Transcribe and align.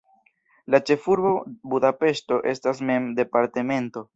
La 0.75 0.79
ĉefurbo 0.89 1.33
Budapeŝto 1.73 2.41
estas 2.55 2.85
mem 2.91 3.07
departemento. 3.21 4.09